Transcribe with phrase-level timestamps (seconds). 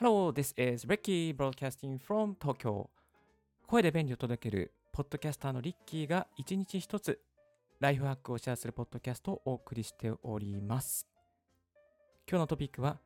[0.00, 2.88] Hello, this is Ricky broadcasting from Tokyo.
[3.66, 7.18] 声で便利を届けるポッドキャスターのリッキーが一日一つ
[7.80, 11.08] ライフハックをシェアするポッドキャストをお送りしております。
[12.30, 12.98] 今日のトピックは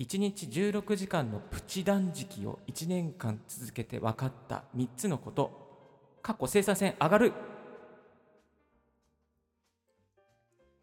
[0.00, 5.68] 1日16時間のプチ断食を1年間続けて分かった3つのこと。
[6.22, 7.34] 過去生産性上がる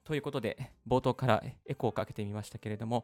[0.04, 3.04] ということで、冒頭からエコーをかけてみましたけれども、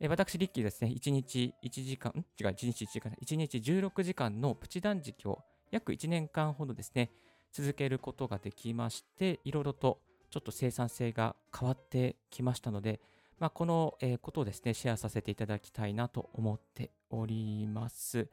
[0.00, 5.40] え私、リッキーですね、1日1時間、違う、1日1時間、1日16時間のプチ断食を
[5.72, 7.10] 約1年間ほどですね、
[7.52, 9.98] 続けることができまして、いろいろと
[10.30, 13.00] ちょっと生産性が変わってきましたので、
[13.40, 18.28] まあ、この、えーことをですね、シェアさせていただきたいなと思っております。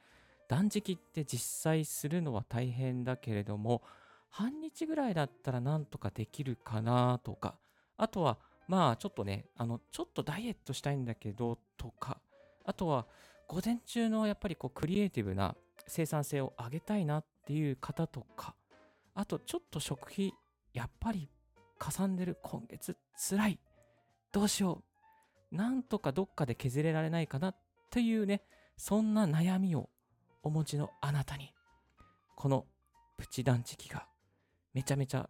[0.47, 3.81] 断食って実際するのは大変だけれども、
[4.29, 7.55] 半日ぐらいだったらなんとかできるかなとか、
[7.97, 8.37] あとは、
[8.67, 12.19] まあちょっとね、あの、ちょっとダイエットしたいんだけどとか、
[12.63, 13.05] あとは、
[13.47, 15.55] 午前中のやっぱりこうクリエイティブな
[15.87, 18.55] 生産性を上げたいなっていう方とか、
[19.13, 20.33] あとちょっと食費、
[20.73, 21.29] やっぱり
[21.77, 23.59] かさんでる今月つらい。
[24.31, 24.83] どうしよ
[25.51, 25.55] う。
[25.55, 27.55] なんとかどっかで削れられないかなっ
[27.91, 28.41] ていうね、
[28.77, 29.89] そんな悩みを
[30.43, 31.53] お持ちのあなたに、
[32.35, 32.65] この
[33.17, 34.07] プチ断食が
[34.73, 35.29] めちゃめちゃ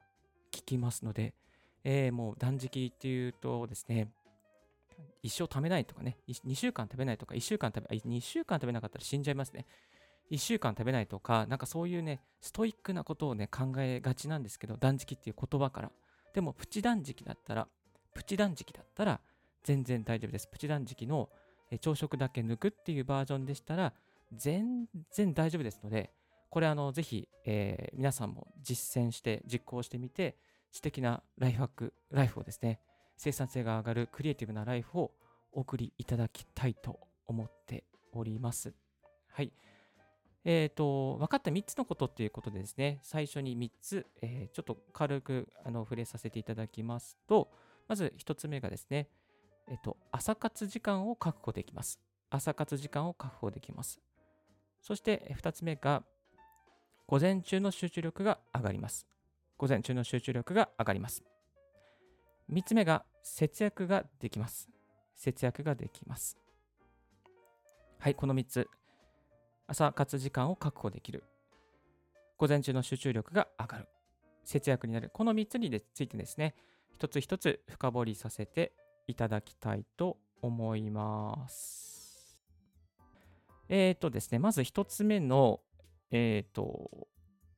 [0.53, 1.35] 効きますので、
[1.86, 4.09] えーもう断食っていうとですね、
[5.22, 9.66] 一生食べないとかね、2週間食べないとか、1週間食べ、あ2週間食べなかったら死んじゃいますね。
[10.31, 15.91] 1週間食べないとか、なんかそういうね、ストイックなことをね、考えがちなんですけど、断食っていう言葉から。
[16.33, 17.67] でも、プチ断食だったら、
[18.16, 19.22] プチ断食だったら、
[19.63, 20.47] 全然大丈夫です。
[20.47, 21.30] プチ断食の
[21.81, 23.94] 朝食だけ抜くっていうバージョンでしたら、
[24.33, 26.11] 全然大丈夫ですので、
[26.50, 30.36] これあの、ぜひ、えー皆さんも実践して、実行してみて、
[30.75, 32.81] 素敵なライフハック、ライフをですね、
[33.15, 35.11] 生産性が上がるクリエイティブなライフを
[35.53, 38.73] お送りいただきたいと思っております。
[39.31, 39.53] はい。
[40.44, 47.53] えっ、と、分かった3つのことっていうことでですね、最初に3つ、えーちょっと軽くあの触れさせていただきますと、
[47.88, 49.07] まず1つ目がですね、
[49.69, 52.01] えっ、と、朝活時間を確保できます。
[52.29, 54.01] 朝活時間を確保できます。
[54.81, 56.03] そして2つ目が、
[57.07, 59.07] 午前中の集中力が上がります。
[59.57, 61.23] 午前中の集中力が上がります。
[62.51, 64.69] 3つ目が節約ができます。
[65.16, 66.38] 節約ができます。
[67.99, 68.67] はい、この3つ。
[69.67, 71.23] 朝活時間を確保できる。
[72.38, 73.88] 午前中の集中力が上がる。
[74.44, 75.09] 節約になる。
[75.13, 76.53] この3つについてですね、
[76.91, 78.73] 一つ一つ深掘りさせて
[79.07, 82.38] いただきたいと思います。
[83.69, 85.61] えっ、とですね、まず1つ目の、
[86.11, 87.07] えっ、と、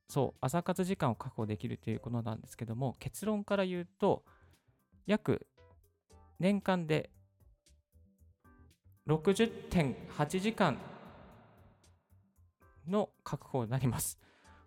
[0.08, 4.24] そう、朝活時間を確保できるということなんですけども、結論から言うと、
[5.06, 5.46] 約
[6.38, 7.10] 年間で
[9.06, 10.78] 60.8時間
[12.86, 14.18] の確保になります。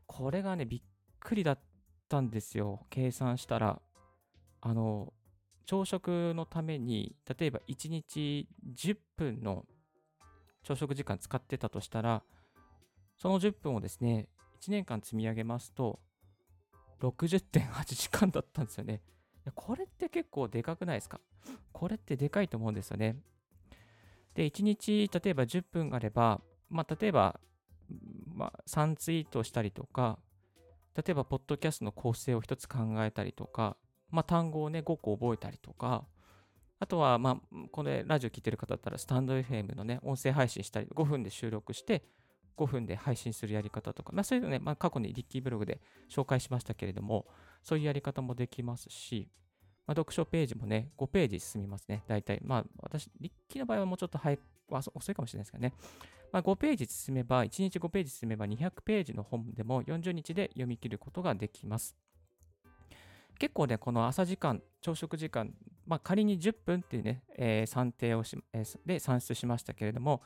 [0.06, 0.82] これがね、びっ
[1.20, 1.60] くりだっ
[2.08, 2.86] たんですよ。
[2.90, 3.82] 計算したら。
[4.62, 5.14] あの、
[5.66, 9.66] 朝食のために、例えば1日10分の
[10.64, 12.24] 朝食時間使ってたとしたら、
[13.18, 14.28] その10分をですね、
[14.62, 16.00] 1年間積み上げますと、
[17.02, 19.02] 60.8時間だったんですよね。
[19.56, 21.20] これって結構でかくないですか？
[21.72, 23.18] これってでかいと思うんですよね。
[24.36, 27.40] で、1日、例えば10分あれば、まあ、例えば、
[28.34, 30.20] まあ、3ツイートしたりとか、
[30.96, 33.78] 例えば、ポッドキャストの構成を一つ考えたりとか、
[34.10, 36.06] まあ、単語をね、5個覚えたりとか、
[36.80, 42.04] あとは、まあ、これ、ラジオ聞いてる方だったら、スタンド FM のね、音声配信したり、5分で収録して、
[42.58, 47.26] 5分で配信するやり方とか、まあ、そういうのね、まあ、過去にリッキーブログで紹介しましたけれども、
[47.64, 49.28] そういうやり方もできますし、
[49.88, 52.40] まあ、読書ページもね、5ページ進みますね、大体。
[52.44, 55.74] まあ、私、リッキーの場合はもうちょっと早く、遅いかもしれないですけどね。
[56.32, 61.96] まあ、5ページ進めば、1日5ページ進めば200ページの本でも40日で読み切ることができます。
[63.38, 65.54] 結構ね、この朝時間、朝食時間、
[65.86, 70.22] まあ、仮に10分っていうね、えー算定をし、えーで算出しましたけれども、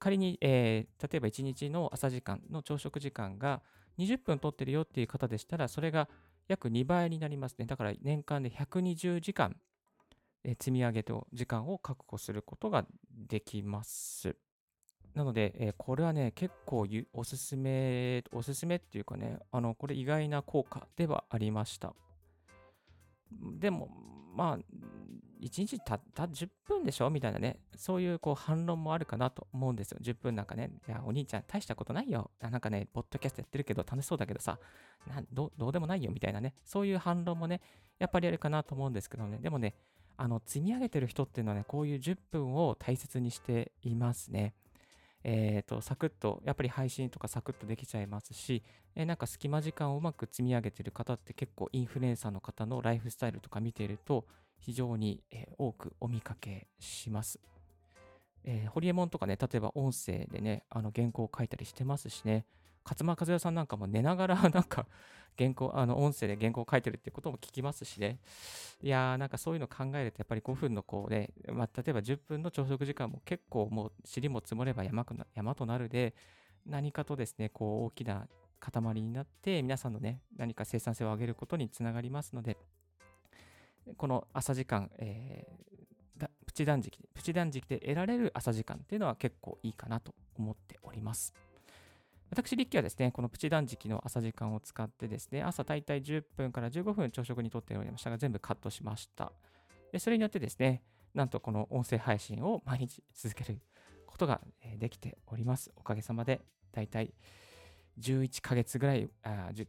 [0.00, 3.62] 仮に、えー例えば1日の朝時間の朝食時間が
[3.98, 6.08] 20分取ってるよっていう方でしたら、それが
[6.48, 7.66] 約2倍になりますね。
[7.66, 9.56] だから年間で120時間、
[10.42, 14.34] えー積み上げと時間を確保することができます。
[15.14, 21.94] なので、えーこれはね、結構おすすめ、おすすめっていうかね、あの、これ意外な効果ではありました。
[23.58, 23.88] でも、
[24.34, 24.58] まあ、
[25.42, 27.10] 1日たった10分でしょ？
[27.10, 29.98] みたいなね、そういうこう反論もあるかなと思うんですよ。
[30.02, 32.30] 10分なんかね、いや、お兄ちゃん大したことないよ。
[32.40, 34.58] なんかね、ポッドキャストやってるけど楽しそうだけどさ、
[35.06, 37.60] などうどうでもないよみたいなね、そういう反論もね、
[37.98, 39.74] やっぱりあるかなと思うんですけどね、でもね、
[40.16, 44.54] あの積み上げてる人っていうのはね、こういう10分を大切にしていますね。
[45.22, 48.62] えっ、ー、と、サクッと、やっぱり配信とかサクッとできちゃいますし、
[48.94, 54.26] えー、なんか隙間時間をうまく積み上げてる方って結構インフルエンサーの方のライフスタイルとか見ていると、
[54.60, 57.40] 非常に、え、多くお見かけします。
[58.44, 62.46] えー、ホリエモンとかね、例えば音声でね、あの原稿を書いたりしてますしね、
[62.84, 64.86] 勝間和代さんなんかも寝ながら なんか
[65.38, 68.18] 原稿、あの音声で原稿を書いてるってことも聞きますしね。
[68.82, 76.14] いやー、なんかそういうの考えると、やっぱり5分のこうね、まあ、例えば10分の朝食時間も結構もう尻も積もれば山くな山となるで、
[76.66, 78.28] 何かとですね、こう大きな
[78.58, 82.58] 塊になって、皆さんのね、何か生産性を上げることにつながりますので、
[83.96, 91.32] この朝時間、えー、プチ断食、プチ断食で得られる朝時間っていうのは結構いいかなと思っております。
[92.30, 99.32] 私、リッキーはですね、このプチ断食の朝時間を使ってですね、朝大体10分から15分朝食にとっておりましたが、全部カットしました。
[99.92, 100.82] でそれによってですね、
[101.12, 103.60] なんとこの音声配信を毎日続ける
[104.06, 104.40] ことが
[104.78, 105.72] できております。
[105.74, 106.40] おかげさまで、
[106.72, 107.12] 大体
[107.98, 109.66] 11ヶ月ぐらい、あ 10,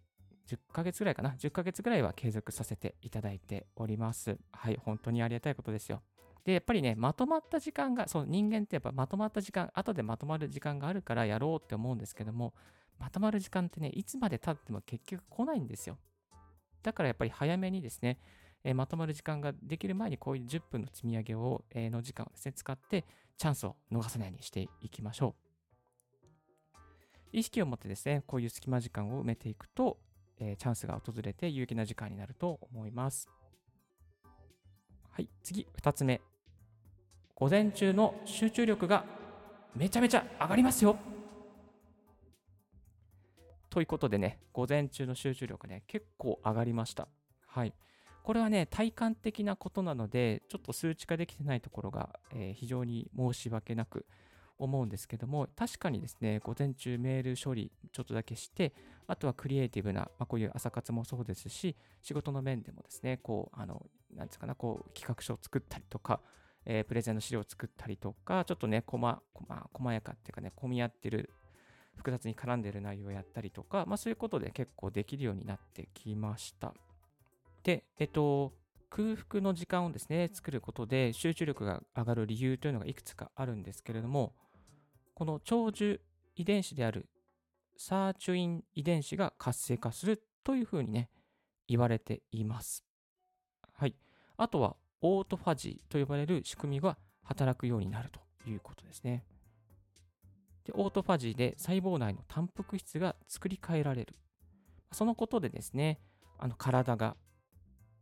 [0.47, 4.37] 10ヶ月ぐらいかな、10ヶ月ぐらいは継続させていただいております。
[4.51, 6.01] はい、本当にありがたいことですよ。
[6.43, 12.53] で、やっぱりね、まとまった時間が、そう、人間ってやっぱまとまった時間、後でまとまる時間があるからやろうって思うんですけども、
[12.99, 15.97] まとまる時間ってね、いつまで経っても結局来ないんですよ。
[16.83, 18.19] だからやっぱり早めにですね、
[18.63, 23.05] えー、まとまる時間ができる前にこういう10分の積み上げを、えー、の時間をですね、使って
[23.37, 25.51] チャンスを逃さないようにしていきましょう。
[27.33, 29.97] 意識を持ってですね、こういう隙間時間を埋めていくと、
[30.41, 33.29] えー、チャンスが訪れて有益な時間になると思います。
[35.11, 36.19] はい、次、2つ目。
[37.35, 39.05] 午前中の集中力が
[39.75, 40.97] めちゃめちゃ上がりますよ。
[43.69, 47.07] ということでね、午前中の集中力ね、結構上がりました。
[47.45, 47.73] はい。
[48.23, 54.05] これはね、体感的なことなので、ちょっと数値化できてないところが、えー、非常に申し訳なく
[54.63, 58.73] 思うんですけども、確かにですね、午前中メール処理ちょっとだけして、
[59.07, 63.85] あとはクリエイティブな、まあ、こういう朝活もそうですし、仕事の面でもですね、こう、あの、
[64.15, 66.21] なんですかな、こう、企画書を作ったりとか、
[66.65, 71.29] えー、プレゼンの資料を作ったりとか、ちょっとね、こま、こま、細やかっていうかね、混み合ってる、
[71.95, 76.73] 複雑に絡んでる内容をやったりとか、まあそういうことで結構できるようになってきました。
[77.63, 78.53] で、えっと、
[78.89, 84.33] 空腹の時間をですね、作ることで集中力が上がる理由というのがいくつかあるんですけれども、
[85.21, 86.01] この長寿
[86.35, 87.07] 遺伝子である
[87.77, 91.11] サーチュイン遺伝子が活性化するというふうにね、
[91.67, 92.83] 言われています。
[93.71, 93.93] はい。
[94.35, 99.23] あとは、オートファジーと呼ばれる仕組みが働くようになるということですね。
[100.65, 104.15] でオートファジーで細胞内のタンパク質が作り変えられる。
[104.91, 105.99] そのことでですね、
[106.39, 107.15] あの体が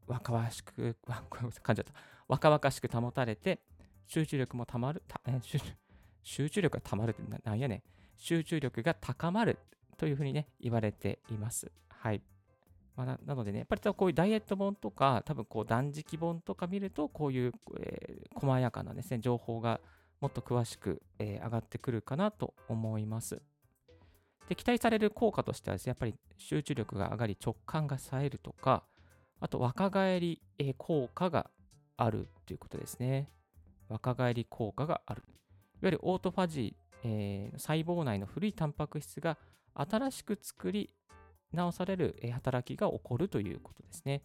[0.07, 1.93] 若々しく、 噛んじゃった。
[2.29, 3.59] 若々しく保たれて、
[4.07, 5.59] 集中力もたまる、たえ集
[6.23, 7.83] 集中力がたまるってなんやねん。
[8.17, 9.57] 集中力が高まる
[9.97, 11.71] というふうにね、言われています。
[11.89, 12.21] はい。
[12.95, 19.79] まあ、ななのでね、やっぱりこういうダイエット本とか、多分こう断食本とか見ると、こういう、えー、細やかなですね、情報が
[20.19, 23.41] もっと詳しく、えー、上がってくるかなと思います。
[24.49, 28.83] で、期待される効果としてはですね、やっぱり集中力が上がり直感が冴えるとか、
[29.39, 31.49] あと若返り、えー、効果が
[31.95, 33.29] あるということですね。
[33.87, 35.23] 若返り効果がある。
[35.81, 39.37] いわゆるオートファジー、えー、細胞内の古いタンパク質が
[39.73, 40.93] 新しく作り
[41.53, 44.21] 直される働きが起こるということですね。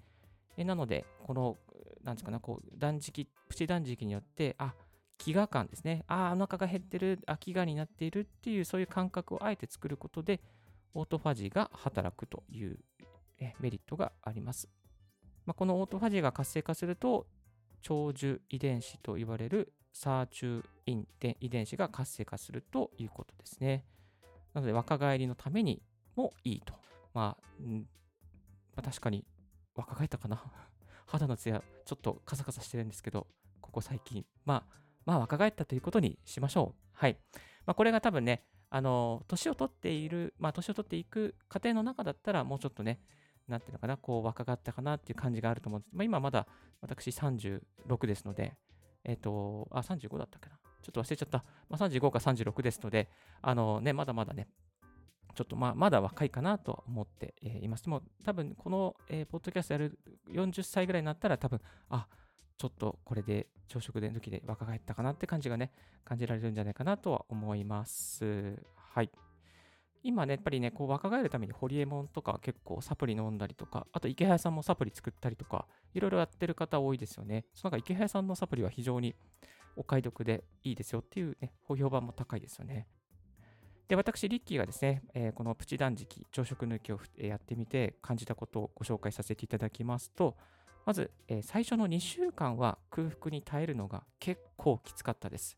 [0.56, 1.56] えなので、この、
[2.02, 4.74] なんですかね、こう、断食、プチ断食によって、あ、
[5.18, 6.04] 飢餓感ですね。
[6.06, 10.40] あ、お腹が減ってる、あ、飢餓になっているっていう、そういう感覚をあえて作ることで、
[10.92, 12.78] オートファジーが働くという
[13.60, 14.68] メリットがあります。
[15.46, 17.26] まあ、このオートファジーが活性化すると、
[17.82, 21.06] 長寿遺伝子と言われるサーチュイン
[21.40, 23.86] 遺伝子が活性化するということですね。
[24.52, 25.82] なので、若返りのために
[26.16, 26.74] もいいと
[27.14, 27.80] まあ、ま
[28.76, 29.24] あ、確かに
[29.74, 30.42] 若返ったかな？
[31.06, 33.28] 肌のツヤちょっとカサカサしてるんですけど、
[33.60, 36.80] ここ最近、まあ、まあ若返ったということにしましょう。
[36.92, 37.18] はい。
[37.66, 43.00] まあ、これが多分ね、あの、年を取っている、まあ、年を取っていく過程の中だったら、もうちょっとね、
[43.46, 45.94] なんていうのかな、こう若返ったかなっていう感じがあると思うんです。
[45.94, 46.48] まあ、今まだ
[46.80, 48.56] 私36ですので、
[49.04, 50.56] えっ、ー、と、あ、35だったっけな。
[50.82, 51.44] ちょっと忘れちゃった。
[51.68, 54.48] まあ、35か36ですので、あのね、まだまだね、
[55.34, 57.84] ちょっとまあまだ若いかなと思っています。
[57.84, 59.98] でも多分この、えー、ポッドキャストやる
[60.30, 62.06] 40歳ぐらいになったら多分、あ、
[62.56, 65.72] ちょっとこれで朝食で抜きで若返ったかなって感じがね、
[66.04, 68.62] 感じられるんじゃないかなとは思います。
[68.76, 69.10] はい。
[70.04, 77.46] 今ね、やっぱりね、こう若返るためにホリエモンとか結構サプリ飲んだりとか、あと池早さんもサプリ作ったりとか、いろいろやってる方多いですよね。
[77.54, 79.14] その中池早さんのサプリは非常に
[79.76, 82.86] お買い得でいいですよっていうね、評判も高いですよね。
[83.88, 90.36] で、私、リッキーがですね、えー、このプチ断食、朝食抜きをやってみて感じたことをご紹介させていただきますと、
[90.84, 95.56] まず、えー、最初の2週間は空腹に耐えるのが結構きつかったです。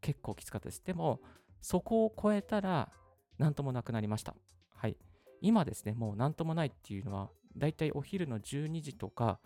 [0.00, 0.82] 結構きつかったです。
[0.84, 1.20] でも、
[1.60, 2.92] そこを超えたら、
[3.38, 4.34] なんともなくなりました。
[4.74, 4.96] はい。
[5.40, 9.40] 今ですね、もうなんともないっていうのは、だいたいお昼の12時とか、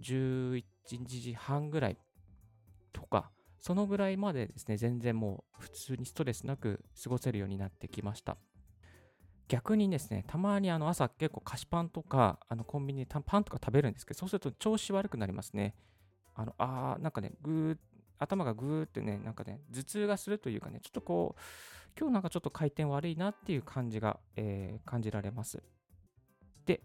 [0.00, 0.64] 11
[1.06, 1.98] 時半ぐらい
[2.92, 8.36] とか、そのぐらいまでですね、全然もう普通にストレスなく過ごせるようになってきました。
[9.48, 15.74] 逆にですね、たまにあの朝結構菓子パンとか、あのコンビニでパンとか食べるんですけど、そうすると調子悪くなりますね。
[16.34, 17.76] あの、あー、なんかね、ぐー、
[18.18, 21.40] 頭がぐーってね、なんかね、頭痛がするというかね、ちょっとこう、
[21.98, 25.62] 今日なんかちょっと回転悪いなっていう感じが、えー、感じられます。
[26.66, 26.80] で、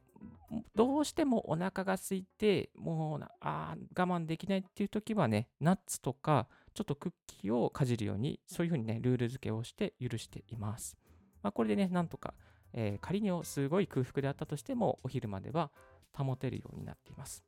[0.76, 10.98] どうしてもお腹が空いて、もうあ我慢できないっていう時はね、ナッツとか、ちょっとクッキーをかじるように、そういうふうにね、ルール付けをして許しています。
[11.42, 12.34] まあ、これでね、なんとか、
[12.74, 15.72] えー、仮にすごい空腹であったとしても、お昼までは
[16.14, 17.44] 保てるようになっています。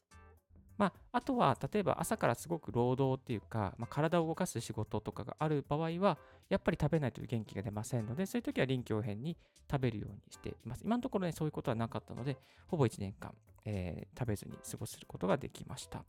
[0.81, 6.17] まあ、あとは、例えば朝からすごく労働っていうか、まあ、体を動かす仕事とかがある場合は、
[6.49, 9.37] やっぱり食べないと元気が出ませんので、そういう時は臨機応変に
[9.69, 10.81] 食べるようにしています。
[10.83, 12.35] 今のところね、そういうことはなかったので、
[12.65, 13.31] ほぼ1年間、
[13.63, 16.03] えー、食べずに過ごすことができました。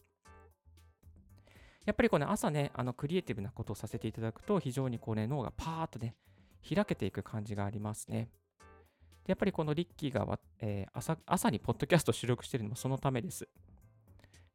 [1.84, 6.14] やっぱりこの、朝ね、あのクリエイティブなことをさせていただくと、非常にこうね、脳がパーッとね、
[6.66, 8.30] 開けていく感じがありますね。
[9.26, 13.46] でやっぱりこのリッキーが、えー、朝朝にポッドキャスト収録しているのもそのためです。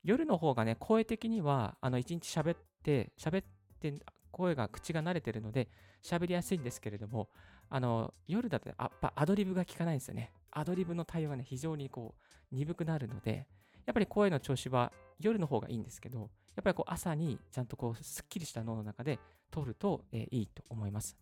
[0.04, 3.46] 夜の方がね、声的には、あの、一日喋って、喋っ
[3.80, 3.94] て、
[4.32, 5.70] 声が、口が慣れてるので、
[6.04, 7.30] 喋りやすいんですけれども、
[7.70, 10.32] あの、夜だと、やっぱアドリブが効かないんですよね。
[10.52, 12.16] アドリブの対応がね、非常にこ
[12.52, 13.48] う、鈍くなるので、
[13.86, 19.20] やっぱり声の調子は夜の方がいいんですけど、やっぱりこう朝にちゃんとこうすっきりした脳の中で
[19.52, 21.18] 通ると、えー、いいと思います。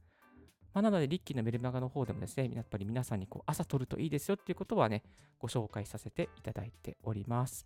[0.74, 5.04] まあ、なので、リッキーのメルマガの方でもですね、やっぱり皆さんにこう朝取るといいですよっていうことはね、
[5.40, 7.66] ご紹介させていただいております。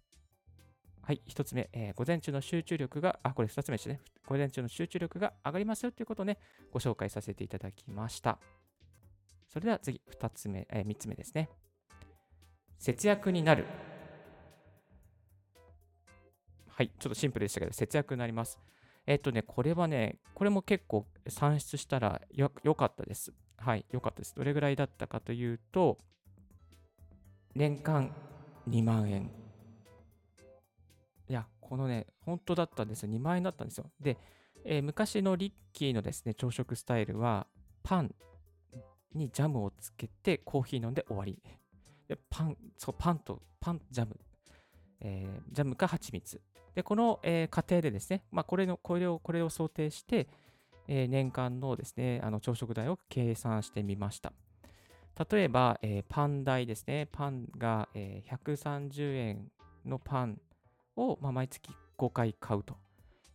[1.09, 3.99] はい、1つ目、えー、午前中の集中力が、あ、これ2つ目ですね。
[4.27, 6.37] 午前中の集中力が上がりますよということをね、
[6.71, 8.37] ご紹介させていただきました。
[9.47, 11.49] それでは次、2つ目、えー、3つ目ですね。
[12.77, 13.65] 節約になる。
[16.67, 18.59] はい、ちょっとシンプルでしたけど、節約になります。
[19.07, 23.33] えっとね、これはね、これも結構算出したらよかったです。
[23.57, 24.35] はい、よかったです。
[24.35, 25.97] どれぐらいだったかというと、
[27.55, 28.13] 年間
[28.69, 29.38] 2万円。
[31.29, 33.09] いや、このね、本当だったんですよ。
[33.09, 33.91] 2万円だったんですよ。
[33.99, 34.17] で、
[34.65, 37.47] えー、昔のリッキーのですね、朝食スタイルは、
[37.83, 38.13] パン
[39.13, 41.41] にジャムをつけてコーヒー飲んで終わり。
[42.07, 44.19] で、パン、そう、パンと、パン、ジャム、
[45.01, 46.41] えー、ジャムか蜂蜜。
[46.73, 50.27] で、この、えー、過程でですね、まあ、これの、これを、これを想定して、
[50.87, 54.33] えー、年間のですね、あの朝食代を計算してみました。
[55.31, 57.07] 例えば、えー、パン代ですね。
[57.11, 59.51] パンが、えー、130円
[59.85, 60.41] のパン
[60.99, 62.77] を、まあ、毎月5回買うと。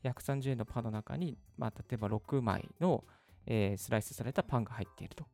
[0.04, 3.04] 130円のパンの中に、まあ、例えば6枚の、
[3.47, 5.25] えー、スライスされたパンが入っていると。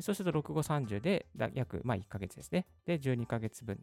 [0.00, 2.66] そうすると6 5 30で約、まあ、1ヶ月ですね。
[2.86, 3.78] で、12ヶ月分。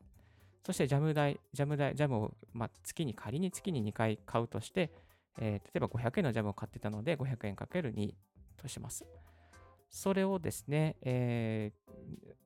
[0.65, 4.91] そしてジャム代、ジャム代、ジャムを、まあ、月に仮に月に2回買うとして、
[5.39, 8.13] えー、例えば500円のジャムを買ってたので500円かける2
[8.57, 9.05] とします。
[9.89, 11.71] それをですね、え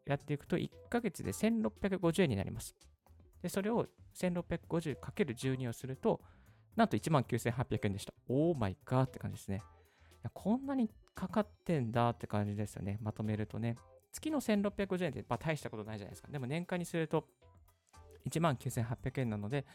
[0.05, 2.75] ー、やっていくと1ヶ月で1650円になります。
[3.41, 6.21] で、それを 1650×12 をすると、
[6.75, 8.13] なんと19,800円でした。
[8.27, 9.61] オーマイガーって感じですね。
[10.33, 12.97] こんなにかかってんだって感じですよね。
[13.01, 13.75] まとめるとね。
[14.11, 16.29] 月の1650円って、まあ、大したことないじゃないですか。
[16.29, 17.25] でも年間にすると
[18.29, 19.65] 19,800円なので、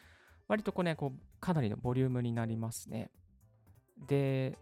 [0.48, 3.10] 割とこうね、こうかなりのボリュームになりますね。
[4.06, 4.58] で、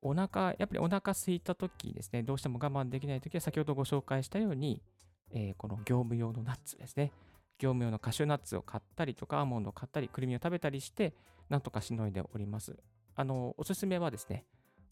[0.00, 4.82] お腹、やっぱりお腹空いた時ですね、どうしても我慢できない時は、先ほどご紹介したように、
[5.30, 7.12] えー、この業務用のナッツですね。
[7.58, 11.14] 業務用のカシューナッツを買ったりとか、アーモンドを買ったり、くるみを食べたりして、
[11.48, 12.76] なんとかしのいでおります。
[13.14, 14.44] あの、おすすめはですね、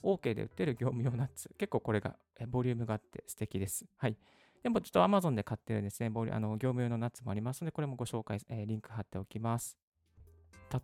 [0.02, 1.50] OK で売ってる業務用ナッツ。
[1.58, 2.16] 結構これが
[2.48, 3.86] ボリュームがあって素敵です。
[3.96, 4.16] はい。
[4.62, 9.78] でもちょっと Amazon で買ってるですね、ボリあの業務用のナッツもありますので、これもご紹介、えー、リンク貼っておきます。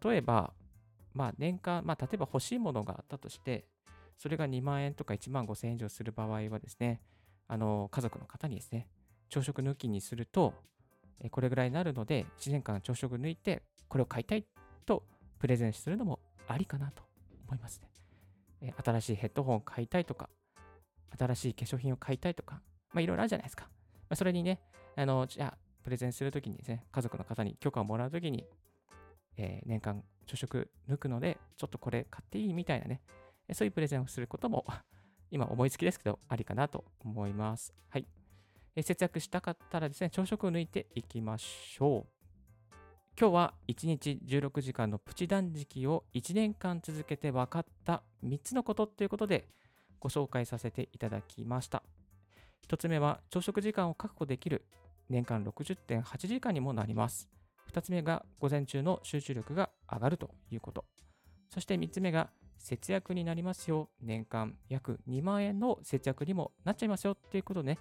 [0.04, 0.52] 例えば、
[1.14, 3.66] まあ年間、まあ例えば欲しいものがあったとして、
[4.18, 7.00] それが2万円とか1万5千円以上する場合はですね、
[7.48, 8.88] あの家族の方にですね、
[9.28, 10.54] 朝食抜きにすると、
[11.30, 14.44] これぐらいになるので、1年間朝食抜いて、これを買いたい
[14.86, 15.04] と
[15.38, 17.02] プレゼンするのもありかなと
[17.46, 17.80] 思います
[18.60, 18.74] ね。
[18.84, 20.28] 新しいヘッドホンを買いたいとか、
[21.18, 22.60] 新しい化粧品を買いたいとか、
[22.92, 23.68] まあいろいろあるじゃないですか。
[24.08, 24.60] あ、それにね、
[24.96, 28.46] あの、じゃあ、プレゼンするときにですね、家族の方に許可をもらうときに、
[29.36, 33.00] えー、年間朝食抜くので、ちょっとこれ買っていいみたいなね、
[33.52, 34.64] そういうプレゼンをすることも、
[35.30, 37.74] 今思いつきですけど、ありかなと思います。
[37.88, 38.06] はい。
[38.80, 42.22] 節約したかったらですね、朝食を抜いていきましょう。
[43.20, 49.46] 今日は1日16時間のプチ断食を1年間続けて分かった3つのことということで
[50.00, 51.82] ご紹介させていただきました。
[52.66, 54.64] 1つ目は朝食時間を確保できる
[55.10, 57.28] 年間60.8時間にもなります。
[57.70, 60.86] 2つ目が午前中の集中力が上がるということ。
[61.50, 63.90] そして3つ目が節約になりますよ。
[64.00, 67.78] 年間約2万円の節約にもなっちゃいますよっていうことね、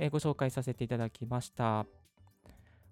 [0.00, 1.86] えー、ご紹介させていただきました。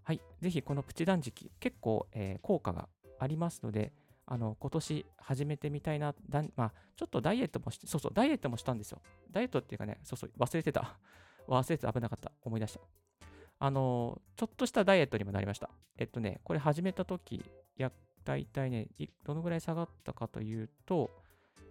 [0.05, 2.89] はい、ぜひこのプチ断食、結構、えー、効果が
[3.19, 3.93] ありますので、
[4.27, 9.01] あの今年始めてみたいな、だまあ、ちょっとダイエットもして、そうそう、ダイエットもしたんですよ。
[9.31, 10.99] ダイエットっていうかね、そうそう、忘れてた。
[11.49, 12.31] 忘れてた、危なかった。
[12.43, 12.81] 思い出した。
[13.59, 15.71] あの、ちょっとしたダイエットにもなりました。
[15.97, 17.43] えっとね、これ始めたとき、
[17.77, 17.91] や、
[18.23, 18.89] 大体ね、
[19.25, 21.11] どのぐらい下がったかというと、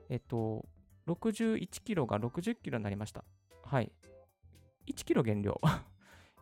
[0.10, 0.66] えっと、
[1.08, 3.24] 61キロが60キロになりました。
[3.64, 3.92] はい。
[4.88, 5.60] 1キロ減量。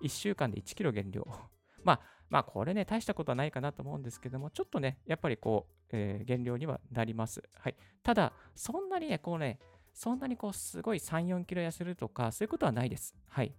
[0.01, 1.25] 1週間で1キロ減量。
[1.83, 7.43] まあ、まあ、これね、大したことはないかなと思うんですけども、ちょっとね、やっぱりこう、えー、減量にはなります。
[7.53, 7.75] はい。
[8.03, 9.59] ただ、そんなにね、こうね、
[9.93, 13.15] そんなにこう、すごい3、4キロ痩せるとか、そういうことはないです。
[13.27, 13.55] はい。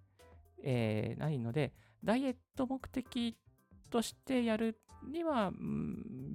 [0.62, 1.72] えー、ないので、
[2.04, 3.36] ダイエット目的
[3.90, 5.52] としてやるには、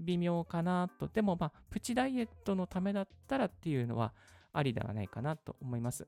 [0.04, 1.08] 微妙かなと。
[1.08, 4.14] でも、まあ、プチダイエットのためだったらっていうのは、
[4.54, 6.08] ありではないかなと思います。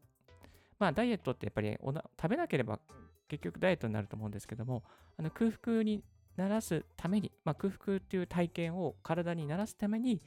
[0.79, 2.79] まあ、ダイエットってやっぱり食べなければ
[3.27, 4.83] 結局ダイエットになると思うんですけども、
[5.17, 6.03] あの空腹に
[6.35, 10.21] ならすために、まあ、空腹っていう体験を体にならすために、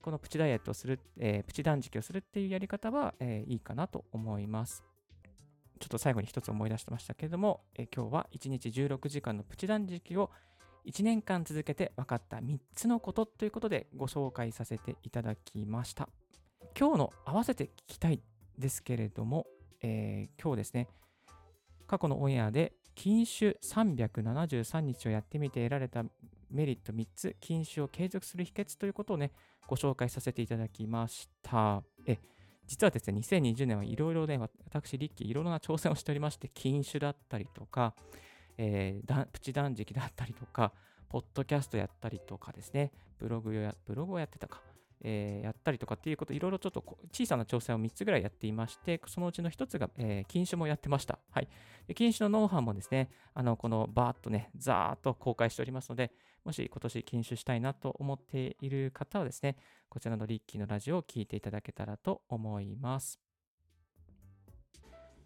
[0.00, 4.82] このプチダイエットをする、えー、プチ断食をするっていうやり方は、えー、いいかなと思います。
[5.78, 10.30] ちょっと最後に一つ思い出してましたけれども、えー、今日は1日16時間のプチ断食を
[10.86, 16.08] 1年間続けて分かった3つのことということでご紹介させていただきました。
[16.78, 18.20] 今日の合わせて聞きたい
[18.58, 19.46] ですけれども、
[19.82, 20.88] えー、今日ですね、
[21.86, 26.04] 過去のオンエアで禁酒373日をやってみて得られた
[26.50, 29.32] メリット3つ、禁酒を継続する秘訣ということをね、
[29.66, 31.82] ご紹介させていただきました。
[32.06, 32.18] え
[32.66, 37.94] 実はですね、2020年はいろいろね、私、リッキー、いろいろな挑戦をしておりまして、禁酒だったりとか、
[38.56, 40.72] えー、プチ断食だったりとか、
[41.08, 44.62] ポッドキャストやったりとかですね、ブログやブログをやってたか、
[45.04, 51.18] えー、やったりとかっていうこと、いろいろちょっと小さな挑戦を3つぐらいやっていまして、そのうちの1つが、えー、禁酒もやってました。
[51.30, 51.48] はい。
[51.86, 56.12] で禁酒のノウハウもですね、あの、このバーっとね、ザーっと公開しておりますので、
[56.44, 59.56] もし今年禁酒したいなと思っている方はですね、
[59.88, 63.20] こちらのリッキーのラジオを聞いていただけたらと思います。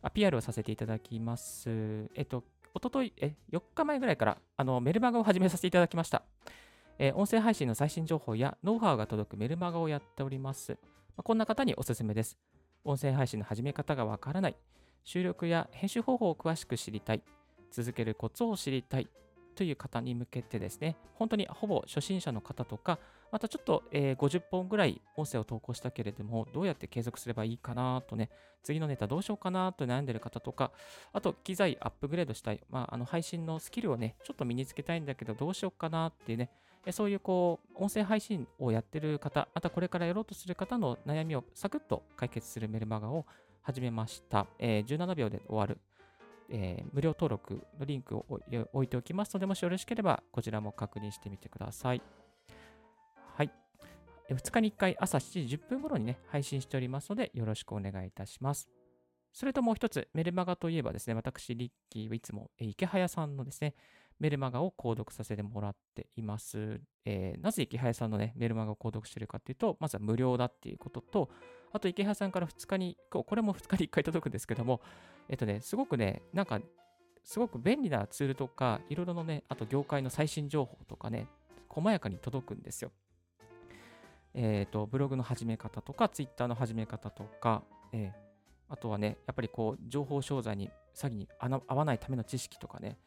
[0.03, 2.11] あ、PR をさせていただきます。
[2.15, 6.25] えっと、おととい、え、4日前ぐらいから、あの、メルマガを始めさせていただきました。
[6.99, 10.73] えー、音声配信の最新情報やノウハウが届くメルマガをやっております。
[10.73, 10.77] ま
[11.19, 12.39] あ、こんな方におすすめです。
[12.85, 14.57] 音声配信の始め方がわからない。
[15.05, 17.23] 収録や編集方法を詳しく知りたい。
[17.71, 19.09] 続けるコツを知りたい。
[19.57, 22.99] という方に向けてですね、本当にほぼ初心者の方とか、
[23.33, 28.31] またちょっと、え、50本ぐらい音声を投稿したけれども、どうやって継続すればいいかなとね、
[28.63, 30.71] 次のネタどうしようかなと悩んでる方とか、
[31.13, 36.51] あと機材アップグレードしたい、まあ、あの配信のスキルをね、ちょっと身につけたいんだけど、どうしようかなっていうね、
[36.93, 43.27] そういうこう、音声配信をやってる方、またこれからやろうとする方の悩みをサクッと解決するメルマガを
[43.63, 44.47] 始めました。
[44.59, 45.79] えー、17秒で終わる、
[46.51, 48.27] えー、無料登録のリンクを
[48.73, 52.03] 置いておきますので、もしよろしければこちらも確認してみてください。
[53.35, 53.51] はい。
[54.31, 58.69] 2日に1回朝7時10分頃にね、配信しておりますので、よろしくお願いいたします。
[59.33, 63.75] それともう一つ、メルマガといえばですね、私、リッキーはいつも池早さんのですね、
[64.19, 66.81] メルマガを購読させてもらっています。
[67.05, 71.31] えー、なぜ池早さんのね、メルマガを購読しているかっていうと、まずは無料だっていうことと、
[71.73, 74.81] あと池早さんから2日に、これも2日に1回届くんですけども、
[75.29, 76.61] えっとね、すごくね、なんか、
[77.23, 81.29] すごく便利なツールとか、いろいろのね、あと業界の最新情報とかね、
[81.69, 82.93] 細やかに届くんですよ。
[84.33, 92.99] えっ、ー、と、ブログの始め方とか、ツイッターの始め方とか、えー、あとはね、やっぱりこう、情報商材に、詐欺に合わないための知識とかね、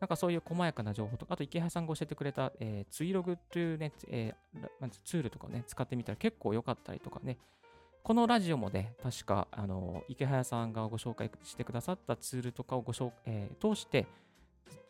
[0.00, 7.38] なんかそういう細やかな情報とか、あと池原さんが教えてくれた、えー、ツイログというね、えー、ツールとかね、使ってみたら結構良かったりとかね、
[8.04, 14.06] このラジオもね、確か、あの、池早さんがご紹介してくださったツールとかをご紹、えー、通して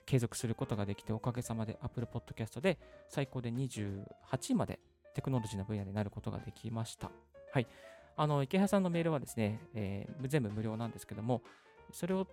[0.06, 4.04] 継続することができて、おかげさまで Apple Podcast で最高で28
[4.50, 4.78] 位まで
[5.14, 7.10] テクノロジーの分野でなることができました。
[7.52, 7.66] はい。
[8.16, 11.42] あの、池原さんのメールはですね、えー、全部無料なんですけども、
[11.92, 12.26] それを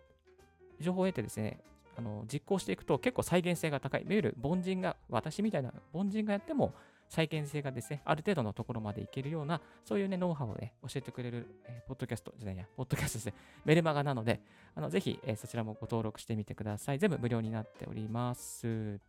[0.79, 1.59] 情報を得てですね、
[1.97, 4.01] あの実行していくと結構再現性が高い。
[4.03, 6.73] いわゆる凡人が、私みたいな凡人がやっても
[7.08, 14.41] 再現性がですね、ある程度のところまでいけるような、そういうね、ノウハウをね、教えてくれる、えーポッドキャストじゃないや、ポッドキャストですね、 メルマガなので、
[14.73, 16.99] あのぜひ、えーそちらもご登録してみてください。
[16.99, 18.99] 全部無料になっております。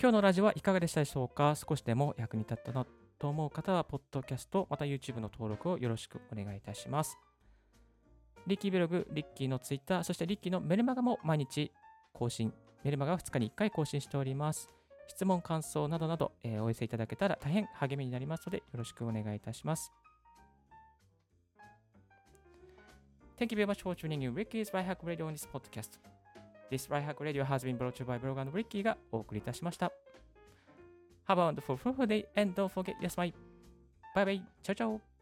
[0.00, 1.54] 今日のラジオはいかがでしたでしょうか？
[1.56, 2.86] 少しでも役に立ったな
[3.18, 7.18] と思う方は、ポッドキャスト、また YouTube の登録をよろしくお願いいたします。
[8.46, 11.72] リッキーブログ、リッキーのツイッター、そしてリッキーのメルマガも毎日
[12.12, 12.52] 更新、
[12.82, 14.68] メルマガは2日に1回更新しております。
[15.08, 19.92] 質問、感想などなど、えーお寄せいただけたら大変励みになりますので、よろしくお願いいたします。
[23.38, 25.98] Thank you very much for tuning in Ricky's Right Hack Radio on this podcast.
[26.70, 29.92] This Right Hack Radio has been brought to you by Blog and Ricky がお送りいたしました。
[31.26, 33.32] Have a wonderful, fruitful day and don't forget your smile.
[34.14, 34.42] Bye bye.
[34.62, 35.13] Ciao ciao.